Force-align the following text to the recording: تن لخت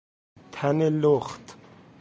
تن 0.51 0.79
لخت 1.01 1.45